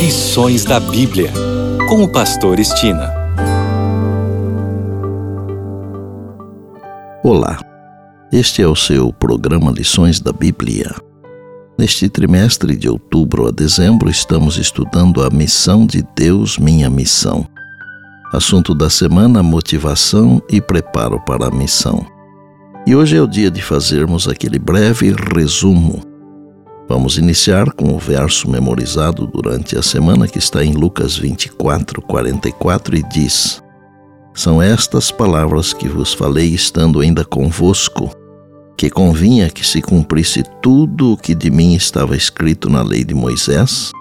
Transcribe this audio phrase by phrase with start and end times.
[0.00, 1.30] Lições da Bíblia,
[1.86, 3.12] com o Pastor Estina.
[7.22, 7.58] Olá,
[8.32, 10.90] este é o seu programa Lições da Bíblia.
[11.78, 17.46] Neste trimestre de outubro a dezembro, estamos estudando a missão de Deus, minha missão.
[18.32, 22.06] Assunto da semana: motivação e preparo para a missão.
[22.86, 26.09] E hoje é o dia de fazermos aquele breve resumo
[26.90, 32.96] Vamos iniciar com o verso memorizado durante a semana que está em Lucas 24, 44
[32.96, 33.62] e diz:
[34.34, 38.10] São estas palavras que vos falei estando ainda convosco,
[38.76, 43.14] que convinha que se cumprisse tudo o que de mim estava escrito na lei de
[43.14, 43.92] Moisés,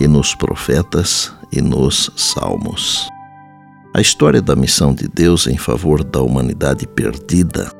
[0.00, 3.08] e nos profetas e nos salmos.
[3.94, 7.70] A história da missão de Deus em favor da humanidade perdida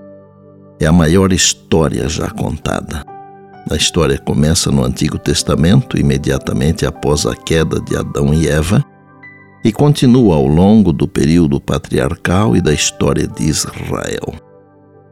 [0.79, 3.16] é a maior história já contada.
[3.69, 8.85] A história começa no Antigo Testamento, imediatamente após a queda de Adão e Eva,
[9.65, 14.35] e continua ao longo do período patriarcal e da história de Israel.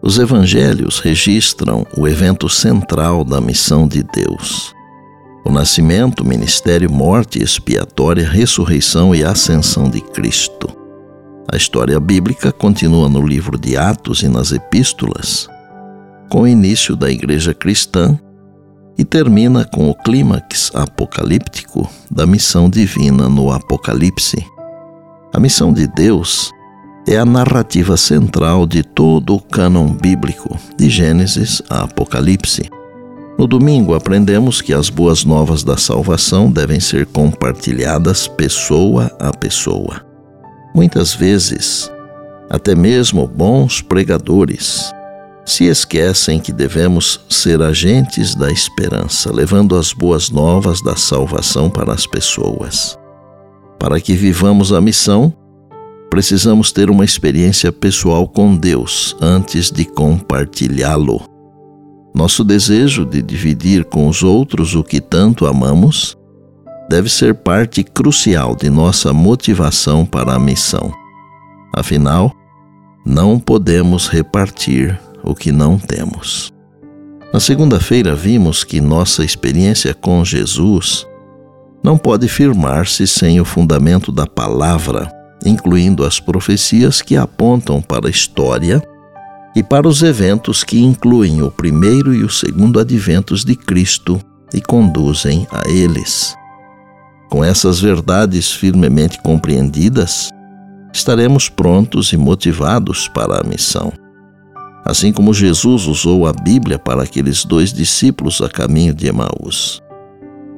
[0.00, 4.72] Os evangelhos registram o evento central da missão de Deus:
[5.44, 10.68] o nascimento, ministério, morte expiatória, ressurreição e ascensão de Cristo.
[11.50, 15.48] A história bíblica continua no livro de Atos e nas epístolas,
[16.28, 18.16] com o início da igreja cristã
[18.96, 24.44] e termina com o clímax apocalíptico da missão divina no Apocalipse.
[25.32, 26.52] A missão de Deus
[27.06, 32.70] é a narrativa central de todo o cânon bíblico, de Gênesis a Apocalipse.
[33.36, 40.06] No domingo, aprendemos que as boas novas da salvação devem ser compartilhadas pessoa a pessoa.
[40.72, 41.90] Muitas vezes,
[42.48, 44.92] até mesmo bons pregadores
[45.44, 51.92] se esquecem que devemos ser agentes da esperança, levando as boas novas da salvação para
[51.92, 52.98] as pessoas.
[53.78, 55.32] Para que vivamos a missão,
[56.08, 61.20] precisamos ter uma experiência pessoal com Deus antes de compartilhá-lo.
[62.14, 66.16] Nosso desejo de dividir com os outros o que tanto amamos
[66.88, 70.92] deve ser parte crucial de nossa motivação para a missão.
[71.74, 72.32] Afinal,
[73.04, 76.52] não podemos repartir o que não temos.
[77.32, 81.06] Na segunda-feira, vimos que nossa experiência com Jesus
[81.82, 85.10] não pode firmar-se sem o fundamento da palavra,
[85.44, 88.82] incluindo as profecias que apontam para a história
[89.54, 94.20] e para os eventos que incluem o primeiro e o segundo adventos de Cristo
[94.52, 96.34] e conduzem a eles.
[97.28, 100.30] Com essas verdades firmemente compreendidas,
[100.92, 103.92] estaremos prontos e motivados para a missão.
[104.84, 109.82] Assim como Jesus usou a Bíblia para aqueles dois discípulos a caminho de Emaús.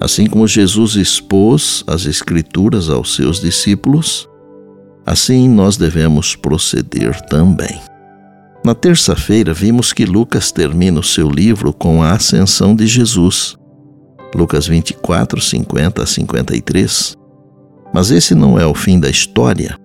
[0.00, 4.28] Assim como Jesus expôs as Escrituras aos seus discípulos,
[5.06, 7.80] assim nós devemos proceder também.
[8.64, 13.56] Na terça-feira, vimos que Lucas termina o seu livro com a ascensão de Jesus.
[14.34, 17.16] Lucas 24, 50 a 53.
[17.94, 19.78] Mas esse não é o fim da história.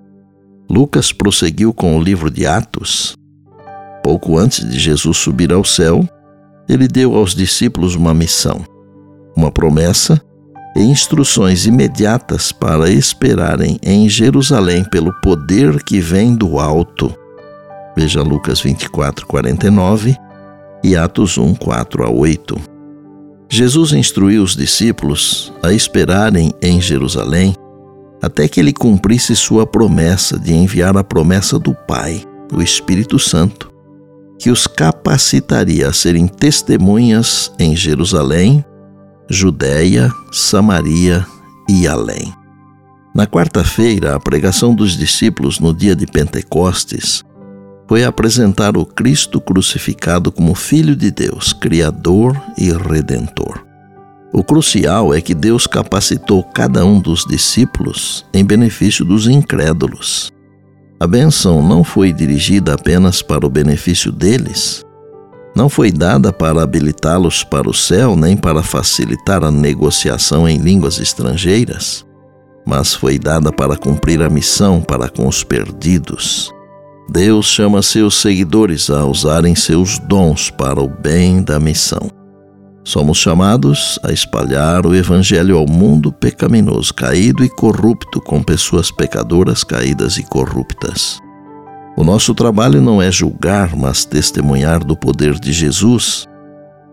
[0.67, 3.13] Lucas prosseguiu com o livro de Atos,
[4.03, 6.07] Pouco antes de Jesus subir ao céu,
[6.67, 8.63] ele deu aos discípulos uma missão,
[9.35, 10.21] uma promessa
[10.75, 17.13] e instruções imediatas para esperarem em Jerusalém pelo poder que vem do alto.
[17.95, 20.15] Veja Lucas 24, 49
[20.83, 22.57] e Atos 1, 4 a 8.
[23.49, 27.53] Jesus instruiu os discípulos a esperarem em Jerusalém
[28.21, 32.23] até que ele cumprisse sua promessa de enviar a promessa do Pai,
[32.53, 33.70] o Espírito Santo,
[34.41, 38.65] que os capacitaria a serem testemunhas em Jerusalém,
[39.29, 41.23] Judéia, Samaria
[41.69, 42.33] e além.
[43.13, 47.23] Na quarta-feira, a pregação dos discípulos no dia de Pentecostes
[47.87, 53.63] foi apresentar o Cristo crucificado como Filho de Deus, Criador e Redentor.
[54.33, 60.31] O crucial é que Deus capacitou cada um dos discípulos em benefício dos incrédulos.
[61.01, 64.85] A bênção não foi dirigida apenas para o benefício deles,
[65.55, 70.99] não foi dada para habilitá-los para o céu nem para facilitar a negociação em línguas
[70.99, 72.05] estrangeiras,
[72.67, 76.53] mas foi dada para cumprir a missão para com os perdidos.
[77.09, 82.20] Deus chama seus seguidores a usarem seus dons para o bem da missão.
[82.83, 89.63] Somos chamados a espalhar o Evangelho ao mundo pecaminoso, caído e corrupto, com pessoas pecadoras,
[89.63, 91.19] caídas e corruptas.
[91.95, 96.27] O nosso trabalho não é julgar, mas testemunhar do poder de Jesus.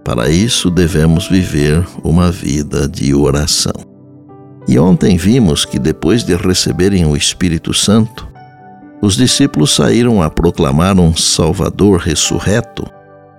[0.05, 3.73] Para isso, devemos viver uma vida de oração.
[4.69, 8.29] E ontem vimos que depois de receberem o Espírito Santo,
[9.00, 12.87] os discípulos saíram a proclamar um Salvador ressurreto,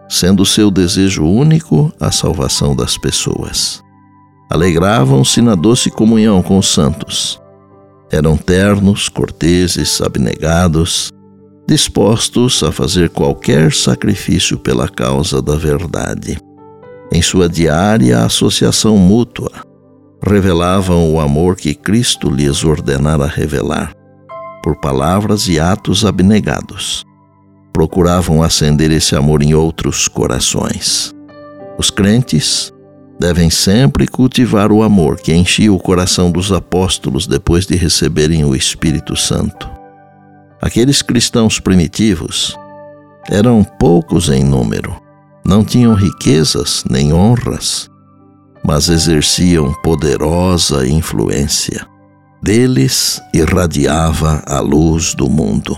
[0.09, 3.83] sendo seu desejo único a salvação das pessoas.
[4.49, 7.39] Alegravam-se na doce comunhão com os santos.
[8.11, 11.11] Eram ternos, corteses, abnegados,
[11.67, 16.39] dispostos a fazer qualquer sacrifício pela causa da verdade.
[17.11, 19.51] Em sua diária associação mútua,
[20.25, 23.93] revelavam o amor que Cristo lhes ordenara revelar,
[24.63, 27.05] por palavras e atos abnegados.
[27.73, 31.13] Procuravam acender esse amor em outros corações.
[31.77, 32.73] Os crentes
[33.19, 38.55] devem sempre cultivar o amor que enchia o coração dos apóstolos depois de receberem o
[38.55, 39.69] Espírito Santo.
[40.61, 42.57] Aqueles cristãos primitivos
[43.29, 45.01] eram poucos em número,
[45.45, 47.89] não tinham riquezas nem honras,
[48.63, 51.85] mas exerciam poderosa influência.
[52.41, 55.77] Deles irradiava a luz do mundo.